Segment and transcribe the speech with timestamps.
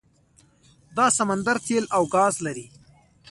[0.97, 2.67] دا سمندر تیل او ګاز لري.